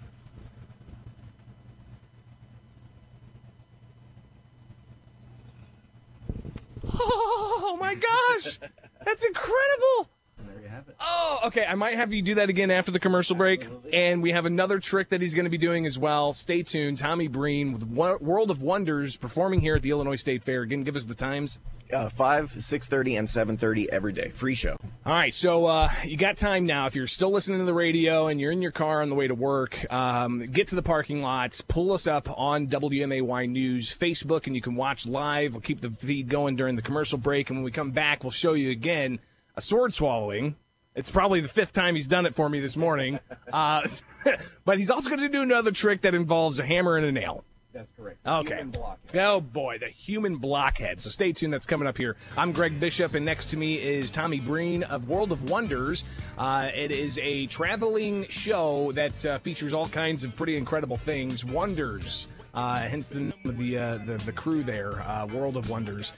Oh 7.71 7.77
my 7.77 7.95
gosh. 7.95 8.59
That's 9.06 9.23
incredible. 9.23 10.09
There 10.39 10.62
you 10.62 10.68
have 10.68 10.89
it. 10.89 10.90
Oh, 11.03 11.39
okay. 11.45 11.65
I 11.65 11.75
might 11.75 11.95
have 11.95 12.13
you 12.13 12.21
do 12.21 12.36
that 12.36 12.50
again 12.50 12.69
after 12.69 12.92
the 12.92 13.00
commercial 13.00 13.36
break. 13.36 13.65
And 13.92 14.21
we 14.21 14.31
have 14.31 14.45
another 14.45 14.80
trick 14.80 15.09
that 15.09 15.21
he's 15.21 15.33
going 15.33 15.45
to 15.45 15.51
be 15.51 15.57
doing 15.57 15.86
as 15.86 15.98
well. 15.98 16.33
Stay 16.33 16.62
tuned. 16.63 17.00
Tommy 17.00 17.27
Breen 17.27 17.74
with 17.74 17.83
World 17.83 18.51
of 18.51 18.62
Wonders 18.62 19.18
performing 19.18 19.62
here 19.62 19.75
at 19.75 19.81
the 19.81 19.89
Illinois 19.89 20.15
State 20.15 20.44
Fair. 20.44 20.62
Again, 20.62 20.81
give 20.81 20.95
us 20.95 21.06
the 21.06 21.15
times. 21.15 21.59
Uh, 21.92 22.07
5, 22.07 22.51
6.30, 22.51 23.19
and 23.19 23.27
7.30 23.27 23.88
every 23.89 24.13
day. 24.13 24.30
Free 24.30 24.56
show. 24.56 24.77
All 25.06 25.13
right, 25.13 25.33
so 25.33 25.65
uh, 25.65 25.89
you 26.05 26.15
got 26.15 26.38
time 26.38 26.65
now. 26.65 26.86
If 26.86 26.96
you're 26.96 27.08
still 27.08 27.31
listening 27.31 27.60
to 27.60 27.65
the 27.65 27.74
radio 27.74 28.27
and 28.27 28.39
you're 28.39 28.51
in 28.51 28.62
your 28.62 28.72
car 28.72 29.01
on 29.01 29.10
the 29.10 29.15
way 29.15 29.27
to 29.27 29.36
work, 29.36 29.91
um, 29.91 30.39
get 30.39 30.67
to 30.67 30.75
the 30.75 30.81
parking 30.81 31.22
lots, 31.22 31.60
pull 31.60 31.91
us 31.91 32.08
up 32.08 32.29
on 32.39 32.67
WMAY 32.67 33.50
News 33.50 33.89
Facebook, 33.93 34.48
and 34.48 34.55
you 34.55 34.62
can 34.62 34.75
watch 34.75 35.05
live. 35.05 35.53
We'll 35.53 35.62
keep 35.62 35.81
the 35.81 35.89
feed 35.89 36.29
going 36.29 36.55
during 36.55 36.77
the 36.77 36.81
commercial 36.81 37.17
break, 37.17 37.50
and 37.50 37.60
when 37.60 37.65
we 37.65 37.72
come 37.72 37.91
back, 37.91 38.24
we'll 38.24 38.31
show 38.31 38.53
you 38.53 38.70
again 38.70 39.20
a 39.58 39.62
sword 39.62 39.93
swallowing. 39.93 40.55
It's 40.95 41.10
probably 41.10 41.39
the 41.39 41.48
fifth 41.48 41.74
time 41.74 41.95
he's 41.95 42.07
done 42.07 42.25
it 42.25 42.36
for 42.36 42.50
me 42.50 42.60
this 42.60 42.77
morning. 42.77 43.19
Uh, 43.51 43.86
but 44.65 44.77
he's 44.77 44.89
also 44.89 45.10
going 45.10 45.19
to 45.19 45.27
do 45.27 45.41
another 45.41 45.71
trick 45.71 46.01
that 46.01 46.15
involves 46.15 46.57
a 46.57 46.65
hammer 46.65 46.95
and 46.95 47.05
a 47.05 47.12
nail. 47.12 47.43
That's 47.74 47.91
correct. 47.98 48.25
Okay. 48.25 48.63
Oh 49.15 49.41
boy, 49.41 49.77
the 49.77 49.89
human 49.89 50.38
blockhead. 50.38 51.01
So 51.01 51.10
stay 51.10 51.33
tuned. 51.33 51.51
That's 51.51 51.65
coming 51.65 51.86
up 51.86 51.98
here. 51.98 52.15
I'm 52.38 52.53
Greg 52.53 52.79
Bishop, 52.79 53.13
and 53.13 53.25
next 53.25 53.48
to 53.48 53.57
me 53.57 53.75
is 53.75 54.10
Tommy 54.10 54.39
Breen 54.39 54.83
of 54.83 55.10
World 55.10 55.33
of 55.33 55.50
Wonders. 55.50 56.05
Uh, 56.38 56.69
it 56.74 56.91
is 56.91 57.19
a 57.19 57.45
traveling 57.48 58.25
show 58.27 58.93
that 58.93 59.25
uh, 59.25 59.38
features 59.39 59.74
all 59.74 59.88
kinds 59.88 60.24
of 60.24 60.33
pretty 60.38 60.55
incredible 60.55 60.98
things. 60.98 61.43
Wonders. 61.43 62.29
Uh, 62.53 62.79
hence 62.79 63.10
the 63.10 63.22
name 63.22 63.34
of 63.46 63.58
the, 63.58 63.77
uh, 63.77 63.98
the 64.00 64.17
the 64.25 64.31
crew 64.31 64.62
there, 64.62 65.01
uh, 65.03 65.25
World 65.27 65.55
of 65.55 65.70
Wonders. 65.70 66.13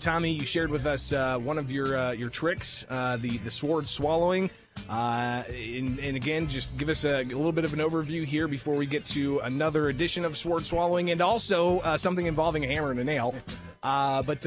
Tommy, 0.00 0.30
you 0.30 0.44
shared 0.44 0.70
with 0.70 0.86
us 0.86 1.12
one 1.12 1.58
of 1.58 1.72
your 1.72 2.14
your 2.14 2.30
tricks, 2.30 2.86
the 2.88 3.40
the 3.44 3.50
sword 3.50 3.86
swallowing. 3.86 4.50
Uh, 4.88 5.42
and, 5.48 5.98
and 5.98 6.16
again, 6.16 6.48
just 6.48 6.78
give 6.78 6.88
us 6.88 7.04
a, 7.04 7.20
a 7.20 7.24
little 7.24 7.52
bit 7.52 7.64
of 7.64 7.74
an 7.74 7.78
overview 7.78 8.24
here 8.24 8.48
before 8.48 8.74
we 8.74 8.86
get 8.86 9.04
to 9.04 9.38
another 9.40 9.90
edition 9.90 10.24
of 10.24 10.34
sword 10.34 10.64
swallowing, 10.64 11.10
and 11.10 11.20
also 11.20 11.80
uh, 11.80 11.96
something 11.96 12.24
involving 12.24 12.64
a 12.64 12.66
hammer 12.66 12.90
and 12.90 12.98
a 12.98 13.04
nail. 13.04 13.34
Uh, 13.82 14.22
but 14.22 14.40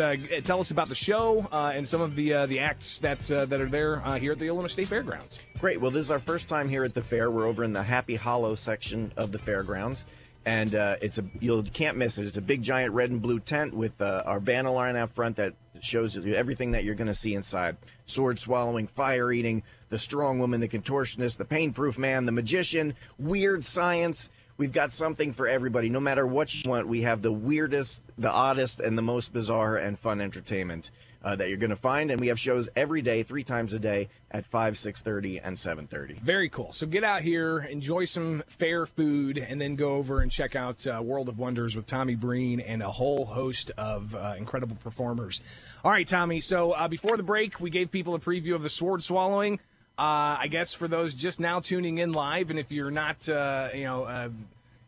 tell 0.43 0.59
us 0.59 0.71
about 0.71 0.87
the 0.89 0.95
show 0.95 1.47
and 1.51 1.87
some 1.87 2.01
of 2.01 2.15
the 2.15 2.45
the 2.47 2.59
acts 2.59 2.99
that 2.99 3.19
that 3.21 3.59
are 3.59 3.69
there 3.69 3.99
here 4.17 4.31
at 4.31 4.39
the 4.39 4.47
Illinois 4.47 4.67
State 4.67 4.87
Fairgrounds. 4.87 5.41
Great. 5.59 5.81
Well, 5.81 5.91
this 5.91 6.05
is 6.05 6.11
our 6.11 6.19
first 6.19 6.47
time 6.47 6.69
here 6.69 6.85
at 6.85 6.93
the 6.93 7.01
fair. 7.01 7.29
We're 7.29 7.45
over 7.45 7.63
in 7.63 7.73
the 7.73 7.83
Happy 7.83 8.15
Hollow 8.15 8.55
section 8.55 9.11
of 9.17 9.31
the 9.31 9.39
fairgrounds, 9.39 10.05
and 10.45 10.75
uh, 10.75 10.95
it's 11.01 11.17
a 11.17 11.25
you 11.39 11.63
can't 11.73 11.97
miss 11.97 12.17
it. 12.17 12.25
It's 12.25 12.37
a 12.37 12.41
big 12.41 12.61
giant 12.61 12.93
red 12.93 13.09
and 13.11 13.21
blue 13.21 13.39
tent 13.39 13.73
with 13.73 13.99
uh, 13.99 14.23
our 14.25 14.39
banner 14.39 14.69
line 14.69 14.95
out 14.95 15.09
front 15.09 15.37
that 15.37 15.53
shows 15.81 16.15
you 16.15 16.35
everything 16.35 16.71
that 16.71 16.83
you're 16.83 16.95
going 16.95 17.07
to 17.07 17.15
see 17.15 17.33
inside: 17.33 17.77
sword 18.05 18.39
swallowing, 18.39 18.87
fire 18.87 19.31
eating, 19.31 19.63
the 19.89 19.99
strong 19.99 20.39
woman, 20.39 20.61
the 20.61 20.67
contortionist, 20.67 21.37
the 21.37 21.45
pain 21.45 21.73
proof 21.73 21.97
man, 21.97 22.25
the 22.25 22.31
magician, 22.31 22.93
weird 23.17 23.65
science. 23.65 24.29
We've 24.57 24.71
got 24.71 24.93
something 24.93 25.33
for 25.33 25.49
everybody. 25.49 25.89
No 25.89 25.99
matter 25.99 26.25
what 26.25 26.53
you 26.63 26.69
want, 26.69 26.87
we 26.87 27.01
have 27.01 27.21
the 27.21 27.31
weirdest, 27.31 28.01
the 28.17 28.31
oddest, 28.31 28.79
and 28.79 28.97
the 28.97 29.01
most 29.01 29.33
bizarre 29.33 29.75
and 29.75 29.99
fun 29.99 30.21
entertainment 30.21 30.91
uh, 31.21 31.35
that 31.35 31.49
you're 31.49 31.57
going 31.57 31.71
to 31.71 31.75
find. 31.75 32.09
And 32.09 32.21
we 32.21 32.27
have 32.27 32.39
shows 32.39 32.69
every 32.73 33.01
day, 33.01 33.23
three 33.23 33.43
times 33.43 33.73
a 33.73 33.79
day 33.79 34.07
at 34.31 34.45
5, 34.45 34.75
6.30, 34.75 35.41
and 35.43 35.57
7.30. 35.57 36.21
Very 36.21 36.47
cool. 36.47 36.71
So 36.71 36.87
get 36.87 37.03
out 37.03 37.21
here, 37.21 37.59
enjoy 37.59 38.05
some 38.05 38.43
fair 38.47 38.85
food, 38.85 39.37
and 39.37 39.59
then 39.59 39.75
go 39.75 39.95
over 39.95 40.21
and 40.21 40.31
check 40.31 40.55
out 40.55 40.87
uh, 40.87 41.01
World 41.03 41.27
of 41.27 41.37
Wonders 41.37 41.75
with 41.75 41.85
Tommy 41.85 42.15
Breen 42.15 42.61
and 42.61 42.81
a 42.81 42.91
whole 42.91 43.25
host 43.25 43.71
of 43.77 44.15
uh, 44.15 44.35
incredible 44.37 44.77
performers. 44.77 45.41
All 45.83 45.91
right, 45.91 46.07
Tommy. 46.07 46.39
So 46.39 46.71
uh, 46.71 46.87
before 46.87 47.17
the 47.17 47.23
break, 47.23 47.59
we 47.59 47.69
gave 47.71 47.91
people 47.91 48.15
a 48.15 48.19
preview 48.19 48.55
of 48.55 48.63
the 48.63 48.69
sword 48.69 49.03
swallowing. 49.03 49.59
Uh, 49.97 50.35
I 50.39 50.47
guess 50.49 50.73
for 50.73 50.87
those 50.89 51.15
just 51.15 51.39
now 51.39 51.61
tuning 51.61 51.99
in 51.99 52.11
live, 52.11 52.49
and 52.49 52.59
if 52.59 52.71
you're 52.71 52.91
not, 52.91 53.29
uh, 53.29 53.69
you 53.73 53.85
know, 53.85 54.03
uh, 54.03 54.29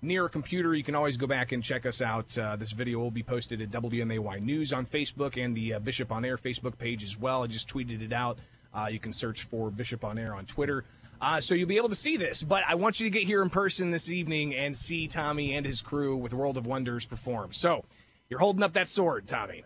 near 0.01 0.25
a 0.25 0.29
computer, 0.29 0.73
you 0.73 0.83
can 0.83 0.95
always 0.95 1.15
go 1.15 1.27
back 1.27 1.53
and 1.53 1.63
check 1.63 1.85
us 1.85 2.01
out. 2.01 2.37
Uh, 2.37 2.57
this 2.57 2.71
video 2.71 2.99
will 2.99 3.11
be 3.11 3.23
posted 3.23 3.61
at 3.61 3.71
WMAY 3.71 4.41
News 4.41 4.73
on 4.73 4.85
Facebook 4.85 5.41
and 5.41 5.55
the 5.55 5.75
uh, 5.75 5.79
Bishop 5.79 6.11
on 6.11 6.25
Air 6.25 6.37
Facebook 6.37 6.77
page 6.77 7.03
as 7.05 7.17
well. 7.17 7.43
I 7.43 7.47
just 7.47 7.69
tweeted 7.69 8.01
it 8.01 8.11
out. 8.11 8.37
Uh, 8.73 8.87
you 8.91 8.99
can 8.99 9.13
search 9.13 9.43
for 9.43 9.71
Bishop 9.71 10.03
on 10.03 10.17
Air 10.17 10.33
on 10.33 10.45
Twitter. 10.45 10.83
Uh, 11.21 11.39
so 11.39 11.55
you'll 11.55 11.69
be 11.69 11.77
able 11.77 11.89
to 11.89 11.95
see 11.95 12.17
this, 12.17 12.43
but 12.43 12.63
I 12.67 12.75
want 12.75 12.99
you 12.99 13.05
to 13.05 13.09
get 13.09 13.23
here 13.23 13.41
in 13.41 13.49
person 13.49 13.89
this 13.89 14.11
evening 14.11 14.53
and 14.55 14.75
see 14.75 15.07
Tommy 15.07 15.55
and 15.55 15.65
his 15.65 15.81
crew 15.81 16.17
with 16.17 16.33
World 16.33 16.57
of 16.57 16.67
Wonders 16.67 17.05
perform. 17.05 17.53
So 17.53 17.85
you're 18.29 18.39
holding 18.39 18.61
up 18.61 18.73
that 18.73 18.87
sword, 18.87 19.25
Tommy. 19.25 19.63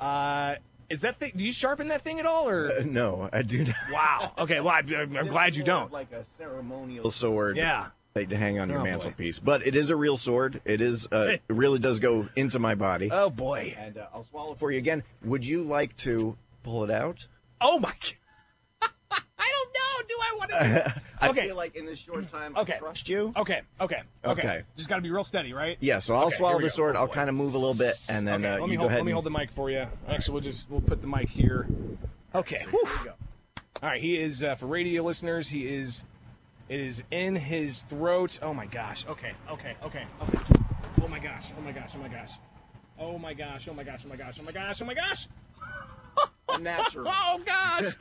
Is 0.88 1.00
that 1.02 1.16
thing? 1.16 1.32
Do 1.36 1.44
you 1.44 1.52
sharpen 1.52 1.88
that 1.88 2.02
thing 2.02 2.20
at 2.20 2.26
all, 2.26 2.48
or 2.48 2.68
Uh, 2.70 2.82
no, 2.86 3.28
I 3.32 3.42
do 3.42 3.64
not. 3.64 3.74
wow? 3.92 4.32
Okay, 4.38 4.60
well 4.60 4.68
I, 4.70 4.78
I'm 4.80 5.26
glad 5.28 5.56
you 5.56 5.62
don't. 5.64 5.90
Like 5.92 6.12
a 6.12 6.24
ceremonial 6.24 7.10
sword. 7.10 7.56
Yeah. 7.56 7.88
like 8.14 8.28
To 8.30 8.36
hang 8.36 8.58
on 8.58 8.68
your 8.68 8.78
Oh, 8.78 8.82
boy. 8.84 8.90
mantelpiece, 8.90 9.38
but 9.38 9.66
it 9.66 9.74
is 9.76 9.90
a 9.90 9.96
real 9.96 10.16
sword. 10.16 10.60
It 10.64 10.80
is. 10.80 11.06
Uh, 11.10 11.28
it 11.32 11.42
really 11.48 11.78
does 11.78 11.98
go 12.00 12.28
into 12.36 12.58
my 12.58 12.74
body. 12.74 13.10
Oh 13.12 13.30
boy. 13.30 13.74
and 13.78 13.98
uh, 13.98 14.06
I'll 14.14 14.22
swallow 14.24 14.54
for 14.54 14.70
you 14.70 14.78
again. 14.78 15.02
Would 15.24 15.44
you 15.44 15.62
like 15.64 15.96
to 15.98 16.36
pull 16.62 16.84
it 16.84 16.90
out? 16.90 17.26
Oh 17.60 17.78
my. 17.78 17.92
I 19.46 19.52
don't 19.52 19.72
know. 19.74 20.06
Do 20.08 20.14
I 20.20 20.36
want 20.38 20.50
to? 20.50 21.02
I 21.20 21.28
Okay. 21.30 21.46
feel 21.46 21.56
like 21.56 21.76
in 21.76 21.86
this 21.86 21.98
short 21.98 22.28
time, 22.28 22.54
Okay. 22.56 22.74
I 22.74 22.78
trust 22.78 23.08
you. 23.08 23.32
Okay, 23.36 23.62
okay, 23.80 24.02
okay. 24.24 24.40
Okay. 24.42 24.62
Just 24.76 24.88
got 24.88 24.96
to 24.96 25.02
be 25.02 25.10
real 25.10 25.24
steady, 25.24 25.52
right? 25.52 25.76
Yeah, 25.80 25.98
so 26.00 26.14
I'll 26.14 26.26
Okay, 26.26 26.36
swallow 26.36 26.56
the 26.58 26.62
go. 26.62 26.68
sword. 26.68 26.96
Oh, 26.96 27.00
I'll 27.00 27.08
kind 27.08 27.28
of 27.28 27.34
move 27.34 27.54
a 27.54 27.58
little 27.58 27.74
bit, 27.74 27.94
and 28.08 28.26
then 28.28 28.44
Okay, 28.44 28.52
uh, 28.54 28.56
you 28.56 28.60
hold. 28.60 28.78
go 28.78 28.84
ahead. 28.86 28.98
Let 28.98 29.04
me 29.06 29.10
and- 29.12 29.14
hold 29.14 29.24
the 29.26 29.30
mic 29.30 29.50
for 29.52 29.70
you. 29.70 29.86
Actually, 30.08 30.32
we'll 30.34 30.42
just 30.42 30.70
we'll 30.70 30.80
put 30.82 31.00
the 31.00 31.06
mic 31.06 31.28
here. 31.28 31.66
Okay. 32.34 32.58
So 32.58 32.70
here. 33.02 33.14
All 33.82 33.88
right. 33.88 34.00
He 34.00 34.18
is 34.18 34.42
uh, 34.42 34.54
for 34.56 34.66
radio 34.66 35.02
listeners. 35.02 35.48
He 35.48 35.66
is. 35.74 36.04
It 36.68 36.80
is 36.80 37.02
in 37.10 37.36
his 37.36 37.82
throat. 37.82 38.38
Oh 38.42 38.52
my 38.52 38.66
gosh. 38.66 39.06
Okay. 39.06 39.32
Okay. 39.50 39.76
Okay. 39.84 40.04
Okay. 40.22 40.38
Oh 41.02 41.08
my 41.08 41.18
gosh. 41.20 41.52
Oh 41.56 41.60
my 41.62 41.72
gosh. 41.72 41.92
Oh 41.94 41.98
my 42.00 42.08
gosh. 42.08 42.32
Oh 42.98 43.18
my 43.18 43.34
gosh. 43.34 43.68
Oh 43.68 43.72
my 43.74 43.84
gosh. 43.84 44.04
Oh 44.04 44.08
my 44.08 44.16
gosh. 44.16 44.40
Oh 44.40 44.44
my 44.44 44.52
gosh. 44.52 44.82
Oh 44.82 44.84
my 44.84 44.94
gosh. 44.94 45.28
A 46.50 46.58
natural. 46.60 47.06
Oh 47.16 47.40
gosh. 47.44 47.94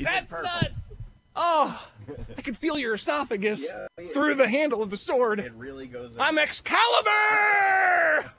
Did 0.00 0.06
That's 0.06 0.32
nuts. 0.32 0.94
Oh, 1.36 1.86
I 2.38 2.40
can 2.40 2.54
feel 2.54 2.78
your 2.78 2.94
esophagus 2.94 3.68
Yeah, 3.70 3.86
yeah. 4.02 4.08
through 4.12 4.34
the 4.36 4.48
handle 4.48 4.82
of 4.82 4.88
the 4.90 4.96
sword. 4.96 5.40
It 5.40 5.52
really 5.52 5.86
goes. 5.86 6.14
in. 6.16 6.20
I'm 6.22 6.38
Excalibur! 6.38 8.32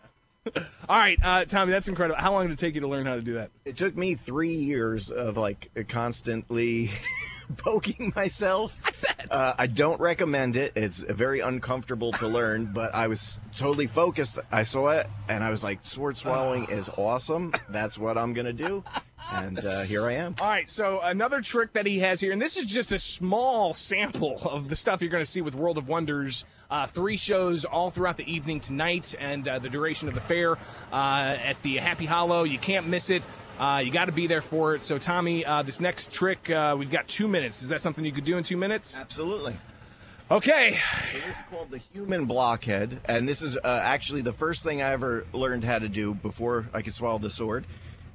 All 0.90 0.98
right, 0.98 1.20
uh, 1.24 1.46
Tommy, 1.46 1.72
that's 1.72 1.88
incredible. 1.88 2.20
How 2.20 2.32
long 2.34 2.48
did 2.48 2.54
it 2.54 2.60
take 2.60 2.74
you 2.74 2.82
to 2.82 2.88
learn 2.88 3.06
how 3.06 3.14
to 3.16 3.22
do 3.22 3.36
that? 3.36 3.52
It 3.64 3.78
took 3.78 3.96
me 3.96 4.16
three 4.16 4.56
years 4.56 5.12
of 5.12 5.38
like 5.38 5.70
constantly 5.88 6.90
poking 7.58 8.12
myself. 8.16 8.76
I 8.84 8.92
bet. 9.02 9.28
Uh, 9.32 9.54
I 9.60 9.68
don't 9.68 10.02
recommend 10.02 10.58
it. 10.58 10.74
It's 10.76 11.00
very 11.04 11.42
uncomfortable 11.42 12.12
to 12.14 12.28
learn, 12.28 12.72
but 12.74 12.94
I 12.96 13.08
was 13.08 13.40
totally 13.56 13.86
focused. 13.88 14.40
I 14.52 14.64
saw 14.64 14.90
it 14.90 15.08
and 15.30 15.44
I 15.44 15.52
was 15.52 15.64
like, 15.64 15.80
sword 15.86 16.18
swallowing 16.18 16.66
is 16.72 16.90
awesome. 16.98 17.54
That's 17.70 18.00
what 18.00 18.18
I'm 18.18 18.34
going 18.34 18.48
to 18.48 18.54
do. 18.54 18.84
And 19.32 19.64
uh, 19.64 19.82
here 19.82 20.06
I 20.06 20.14
am. 20.14 20.36
All 20.40 20.48
right, 20.48 20.70
so 20.70 21.00
another 21.02 21.42
trick 21.42 21.74
that 21.74 21.86
he 21.86 22.00
has 22.00 22.20
here, 22.20 22.32
and 22.32 22.42
this 22.42 22.58
is 22.58 22.66
just 22.66 22.92
a 22.92 23.00
small 23.00 23.74
sample 23.74 24.40
of 24.44 24.68
the 24.68 24.76
stuff 24.76 25.02
you're 25.02 25.12
going 25.12 25.24
to 25.24 25.30
see 25.30 25.42
with 25.42 25.56
World 25.56 25.78
of 25.78 25.88
Wonders. 25.88 26.46
Uh, 26.70 26.86
three 26.86 27.18
shows 27.18 27.64
all 27.64 27.92
throughout 27.92 28.18
the 28.18 28.30
evening 28.32 28.60
tonight 28.60 29.16
and 29.20 29.48
uh, 29.48 29.60
the 29.60 29.70
duration 29.70 30.08
of 30.08 30.14
the 30.14 30.22
fair 30.22 30.58
uh, 30.92 31.38
at 31.44 31.62
the 31.64 31.78
Happy 31.78 32.06
Hollow. 32.06 32.44
You 32.44 32.60
can't 32.60 32.88
miss 32.88 33.10
it. 33.10 33.24
Uh, 33.58 33.82
you 33.84 33.92
got 33.92 34.06
to 34.06 34.12
be 34.12 34.28
there 34.28 34.42
for 34.42 34.76
it. 34.76 34.82
So, 34.82 34.98
Tommy, 34.98 35.46
uh, 35.46 35.62
this 35.62 35.80
next 35.80 36.12
trick, 36.12 36.50
uh, 36.50 36.76
we've 36.78 36.92
got 36.92 37.08
two 37.08 37.28
minutes. 37.28 37.62
Is 37.62 37.70
that 37.70 37.80
something 37.80 38.04
you 38.04 38.12
could 38.12 38.26
do 38.26 38.38
in 38.38 38.44
two 38.44 38.58
minutes? 38.58 38.98
Absolutely. 38.98 39.56
Okay. 40.32 40.80
So 41.12 41.20
this 41.20 41.36
is 41.36 41.42
called 41.50 41.72
the 41.72 41.78
human 41.78 42.26
blockhead, 42.26 43.02
and 43.06 43.28
this 43.28 43.42
is 43.42 43.58
uh, 43.58 43.82
actually 43.84 44.22
the 44.22 44.32
first 44.32 44.64
thing 44.64 44.82
I 44.82 44.94
ever 44.94 45.26
learned 45.34 45.66
how 45.66 45.78
to 45.78 45.90
do 45.90 46.14
before 46.14 46.70
I 46.74 46.82
could 46.82 46.94
swallow 46.94 47.18
the 47.18 47.30
sword. 47.30 47.66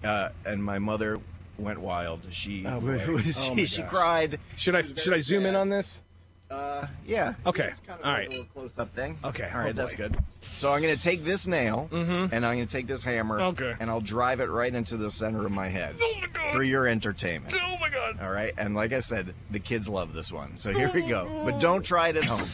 Uh, 0.06 0.30
and 0.44 0.62
my 0.62 0.78
mother 0.78 1.18
went 1.58 1.80
wild. 1.80 2.20
She 2.30 2.64
Oh, 2.66 2.80
boy. 2.80 2.98
she, 3.22 3.32
Oh, 3.50 3.54
my 3.54 3.64
she 3.64 3.82
cried. 3.82 4.38
Should 4.56 4.74
I 4.76 4.82
should 4.82 4.98
I 4.98 5.10
very 5.10 5.20
zoom 5.20 5.46
in 5.46 5.56
on 5.56 5.68
this? 5.68 6.02
Uh, 6.48 6.86
yeah. 7.04 7.34
Okay. 7.44 7.64
It's 7.68 7.80
kind 7.80 7.98
of 7.98 8.06
All 8.06 8.12
like 8.12 8.18
right. 8.20 8.26
a 8.28 8.30
little 8.30 8.44
close-up 8.54 8.92
thing. 8.92 9.18
Okay. 9.24 9.50
All 9.52 9.58
right, 9.58 9.70
Oh, 9.70 9.72
that's 9.72 9.94
good. 9.94 10.16
So 10.54 10.72
I'm 10.72 10.80
going 10.80 10.94
to 10.96 11.02
take 11.02 11.24
this 11.24 11.48
nail, 11.48 11.88
and 11.90 12.32
I'm 12.32 12.40
going 12.40 12.66
to 12.66 12.72
take 12.72 12.86
this 12.86 13.02
hammer, 13.02 13.40
Okay. 13.40 13.74
and 13.80 13.90
I'll 13.90 14.00
drive 14.00 14.38
it 14.38 14.48
right 14.48 14.72
into 14.72 14.96
the 14.96 15.10
center 15.10 15.44
of 15.44 15.50
my 15.50 15.66
head 15.66 15.96
Oh 16.00 16.18
my 16.20 16.28
god. 16.28 16.52
for 16.52 16.62
your 16.62 16.86
entertainment. 16.86 17.52
Oh 17.60 17.76
my 17.80 17.88
god. 17.88 18.20
All 18.22 18.30
right, 18.30 18.52
and 18.58 18.76
like 18.76 18.92
I 18.92 19.00
said, 19.00 19.34
the 19.50 19.58
kids 19.58 19.88
love 19.88 20.14
this 20.14 20.30
one. 20.32 20.56
So 20.56 20.72
here 20.72 20.88
we 20.94 21.02
go. 21.02 21.28
But 21.44 21.58
don't 21.58 21.84
try 21.84 22.10
it 22.10 22.16
at 22.16 22.24
home. 22.24 22.48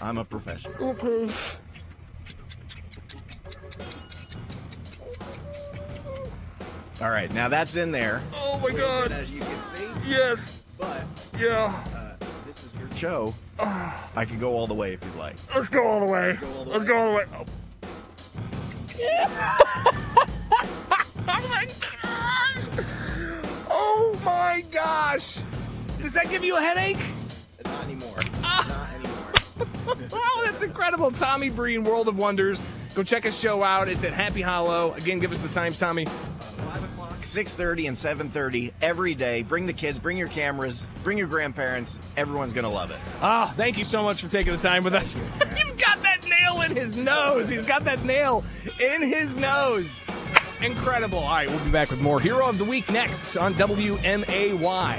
I'm 0.00 0.18
a 0.18 0.24
professional. 0.24 0.90
Okay. 0.90 1.28
All 7.00 7.10
right, 7.10 7.32
now 7.32 7.48
that's 7.48 7.76
in 7.76 7.92
there. 7.92 8.20
Oh 8.36 8.58
my 8.58 8.70
god. 8.70 9.12
As 9.12 9.30
you 9.30 9.40
can 9.40 9.58
see, 9.76 9.86
Yes. 10.10 10.62
but 10.78 11.02
Yeah. 11.38 11.72
uh, 11.94 12.16
this 12.46 12.64
is 12.64 12.72
your 12.78 12.88
show. 12.96 13.34
I 13.60 14.24
could 14.24 14.40
go 14.40 14.54
all 14.54 14.66
the 14.66 14.74
way 14.74 14.94
if 14.94 15.04
you'd 15.04 15.14
like. 15.16 15.36
Let's 15.54 15.68
go 15.68 15.86
all 15.86 16.00
the 16.00 16.06
way. 16.06 16.36
go 16.40 16.46
all 16.56 16.64
the 16.64 16.70
Let's 16.70 16.84
way. 16.84 16.88
go 16.90 16.98
all 16.98 17.10
the 17.10 17.16
way. 17.16 17.24
Oh. 17.34 17.44
oh 21.28 21.48
my 21.48 21.66
gosh. 21.92 22.86
Oh 23.70 24.20
my 24.24 24.64
gosh. 24.72 25.38
Does 26.00 26.12
that 26.14 26.28
give 26.30 26.44
you 26.44 26.56
a 26.56 26.60
headache? 26.60 26.98
Not 27.64 27.84
anymore. 27.84 28.18
Not 28.42 28.66
anymore. 28.94 29.96
Oh, 30.12 30.42
that's 30.44 30.62
incredible. 30.64 31.10
Tommy 31.12 31.48
Breen, 31.50 31.84
World 31.84 32.08
of 32.08 32.18
Wonders. 32.18 32.60
Go 32.94 33.02
check 33.04 33.22
his 33.24 33.38
show 33.38 33.62
out. 33.62 33.88
It's 33.88 34.02
at 34.04 34.12
Happy 34.12 34.40
Hollow. 34.42 34.94
Again, 34.94 35.18
give 35.20 35.30
us 35.32 35.40
the 35.40 35.48
times, 35.48 35.78
Tommy. 35.78 36.06
Five 37.18 37.24
o'clock, 37.24 37.26
six 37.26 37.54
thirty, 37.56 37.86
and 37.86 37.98
seven 37.98 38.28
thirty 38.28 38.72
every 38.80 39.14
day. 39.14 39.42
Bring 39.42 39.66
the 39.66 39.72
kids. 39.72 39.98
Bring 39.98 40.16
your 40.16 40.28
cameras. 40.28 40.86
Bring 41.02 41.18
your 41.18 41.26
grandparents. 41.26 41.98
Everyone's 42.16 42.52
gonna 42.52 42.70
love 42.70 42.90
it. 42.90 42.98
Oh, 43.22 43.52
thank 43.56 43.76
you 43.76 43.84
so 43.84 44.02
much 44.02 44.22
for 44.22 44.30
taking 44.30 44.52
the 44.52 44.58
time 44.58 44.84
with 44.84 44.94
us. 44.94 45.16
You've 45.56 45.78
got 45.78 46.00
that 46.02 46.20
nail 46.28 46.62
in 46.62 46.76
his 46.76 46.96
nose. 46.96 47.48
He's 47.48 47.66
got 47.66 47.84
that 47.84 48.04
nail 48.04 48.44
in 48.80 49.02
his 49.02 49.36
nose. 49.36 49.98
Incredible. 50.62 51.18
All 51.18 51.30
right, 51.34 51.48
we'll 51.48 51.64
be 51.64 51.70
back 51.70 51.90
with 51.90 52.00
more 52.00 52.20
Hero 52.20 52.48
of 52.48 52.58
the 52.58 52.64
Week 52.64 52.90
next 52.90 53.36
on 53.36 53.54
WMAY. 53.54 54.96